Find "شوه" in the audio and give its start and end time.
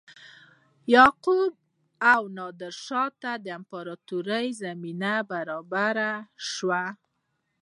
6.51-6.83